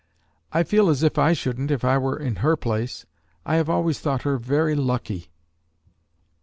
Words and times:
I 0.51 0.63
feel 0.63 0.89
as 0.89 1.03
if 1.03 1.19
I 1.19 1.33
shouldn't 1.33 1.69
if 1.69 1.85
I 1.85 1.99
were 1.99 2.17
in 2.17 2.37
her 2.37 2.57
place. 2.57 3.05
I 3.45 3.57
have 3.57 3.69
always 3.69 3.99
thought 3.99 4.23
her 4.23 4.39
very 4.39 4.73
lucky." 4.73 5.29